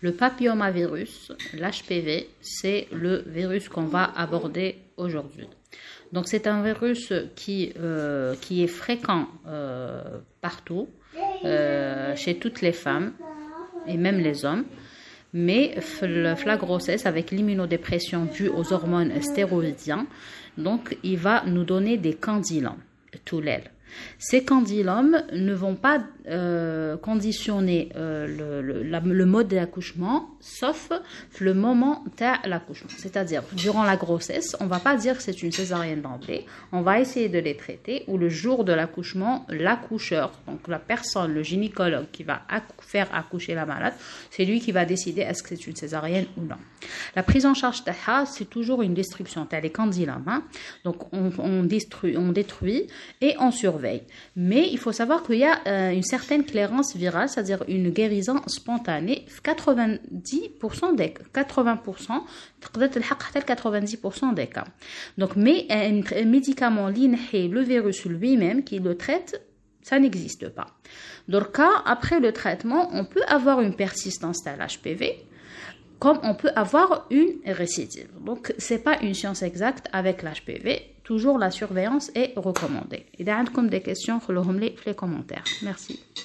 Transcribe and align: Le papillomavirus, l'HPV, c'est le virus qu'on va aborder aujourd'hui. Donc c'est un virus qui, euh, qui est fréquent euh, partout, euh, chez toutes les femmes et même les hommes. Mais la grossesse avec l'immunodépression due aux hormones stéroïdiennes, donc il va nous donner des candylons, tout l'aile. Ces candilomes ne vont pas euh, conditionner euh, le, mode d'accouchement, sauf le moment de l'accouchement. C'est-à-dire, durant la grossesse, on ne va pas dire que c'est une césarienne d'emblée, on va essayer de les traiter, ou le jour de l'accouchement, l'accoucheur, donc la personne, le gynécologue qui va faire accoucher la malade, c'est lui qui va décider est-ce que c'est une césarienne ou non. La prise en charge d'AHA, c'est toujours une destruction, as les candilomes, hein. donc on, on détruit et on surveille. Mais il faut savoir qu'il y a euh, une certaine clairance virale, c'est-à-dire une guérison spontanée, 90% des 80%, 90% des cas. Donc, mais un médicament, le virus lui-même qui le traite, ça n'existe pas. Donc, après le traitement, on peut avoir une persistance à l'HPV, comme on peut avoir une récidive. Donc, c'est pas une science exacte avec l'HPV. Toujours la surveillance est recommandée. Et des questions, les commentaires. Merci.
Le 0.00 0.12
papillomavirus, 0.12 1.32
l'HPV, 1.54 2.28
c'est 2.40 2.86
le 2.92 3.24
virus 3.26 3.68
qu'on 3.68 3.86
va 3.86 4.04
aborder 4.16 4.76
aujourd'hui. 4.96 5.48
Donc 6.12 6.28
c'est 6.28 6.46
un 6.46 6.62
virus 6.62 7.12
qui, 7.34 7.72
euh, 7.80 8.34
qui 8.40 8.62
est 8.62 8.68
fréquent 8.68 9.26
euh, 9.46 10.02
partout, 10.40 10.88
euh, 11.44 12.14
chez 12.16 12.38
toutes 12.38 12.60
les 12.60 12.72
femmes 12.72 13.12
et 13.86 13.96
même 13.96 14.18
les 14.18 14.44
hommes. 14.44 14.64
Mais 15.34 15.74
la 16.02 16.56
grossesse 16.56 17.04
avec 17.04 17.30
l'immunodépression 17.30 18.24
due 18.26 18.48
aux 18.48 18.72
hormones 18.72 19.20
stéroïdiennes, 19.20 20.06
donc 20.56 20.96
il 21.02 21.18
va 21.18 21.44
nous 21.44 21.64
donner 21.64 21.98
des 21.98 22.14
candylons, 22.14 22.78
tout 23.26 23.40
l'aile. 23.40 23.70
Ces 24.18 24.44
candilomes 24.44 25.22
ne 25.32 25.54
vont 25.54 25.74
pas 25.74 26.00
euh, 26.28 26.96
conditionner 26.96 27.90
euh, 27.96 28.26
le, 28.26 29.24
mode 29.24 29.48
d'accouchement, 29.48 30.28
sauf 30.40 30.90
le 31.38 31.54
moment 31.54 32.04
de 32.18 32.48
l'accouchement. 32.48 32.90
C'est-à-dire, 32.96 33.42
durant 33.52 33.84
la 33.84 33.96
grossesse, 33.96 34.56
on 34.60 34.64
ne 34.64 34.68
va 34.68 34.78
pas 34.78 34.96
dire 34.96 35.16
que 35.16 35.22
c'est 35.22 35.42
une 35.42 35.52
césarienne 35.52 36.02
d'emblée, 36.02 36.44
on 36.72 36.82
va 36.82 37.00
essayer 37.00 37.28
de 37.28 37.38
les 37.38 37.56
traiter, 37.56 38.04
ou 38.08 38.18
le 38.18 38.28
jour 38.28 38.64
de 38.64 38.72
l'accouchement, 38.72 39.46
l'accoucheur, 39.48 40.32
donc 40.46 40.68
la 40.68 40.78
personne, 40.78 41.32
le 41.32 41.42
gynécologue 41.42 42.06
qui 42.12 42.24
va 42.24 42.42
faire 42.80 43.08
accoucher 43.14 43.54
la 43.54 43.64
malade, 43.64 43.94
c'est 44.30 44.44
lui 44.44 44.60
qui 44.60 44.72
va 44.72 44.84
décider 44.84 45.22
est-ce 45.22 45.42
que 45.42 45.50
c'est 45.50 45.66
une 45.66 45.76
césarienne 45.76 46.26
ou 46.36 46.42
non. 46.42 46.56
La 47.16 47.22
prise 47.22 47.46
en 47.46 47.54
charge 47.54 47.84
d'AHA, 47.84 48.26
c'est 48.26 48.50
toujours 48.50 48.82
une 48.82 48.94
destruction, 48.94 49.46
as 49.50 49.60
les 49.60 49.70
candilomes, 49.70 50.24
hein. 50.26 50.42
donc 50.84 51.12
on, 51.12 51.30
on 51.38 51.62
détruit 51.62 52.86
et 53.20 53.34
on 53.38 53.50
surveille. 53.50 53.77
Mais 54.36 54.68
il 54.70 54.78
faut 54.78 54.92
savoir 54.92 55.22
qu'il 55.22 55.36
y 55.36 55.44
a 55.44 55.60
euh, 55.66 55.90
une 55.90 56.02
certaine 56.02 56.44
clairance 56.44 56.96
virale, 56.96 57.28
c'est-à-dire 57.28 57.62
une 57.68 57.90
guérison 57.90 58.40
spontanée, 58.46 59.26
90% 59.44 60.94
des 60.96 61.14
80%, 61.34 62.22
90% 62.62 64.34
des 64.34 64.46
cas. 64.46 64.64
Donc, 65.16 65.36
mais 65.36 65.66
un 65.70 66.24
médicament, 66.24 66.88
le 66.88 67.60
virus 67.60 68.04
lui-même 68.04 68.64
qui 68.64 68.78
le 68.78 68.96
traite, 68.96 69.42
ça 69.82 69.98
n'existe 69.98 70.48
pas. 70.50 70.66
Donc, 71.28 71.58
après 71.84 72.20
le 72.20 72.32
traitement, 72.32 72.90
on 72.92 73.04
peut 73.04 73.24
avoir 73.28 73.60
une 73.60 73.74
persistance 73.74 74.46
à 74.46 74.56
l'HPV, 74.56 75.24
comme 75.98 76.18
on 76.22 76.34
peut 76.34 76.50
avoir 76.54 77.06
une 77.10 77.34
récidive. 77.46 78.08
Donc, 78.20 78.52
c'est 78.58 78.82
pas 78.82 78.98
une 79.00 79.14
science 79.14 79.42
exacte 79.42 79.88
avec 79.92 80.22
l'HPV. 80.22 80.94
Toujours 81.02 81.38
la 81.38 81.50
surveillance 81.50 82.10
est 82.14 82.34
recommandée. 82.36 83.06
Et 83.18 83.24
des 83.70 83.80
questions, 83.80 84.20
les 84.84 84.94
commentaires. 84.94 85.44
Merci. 85.62 85.98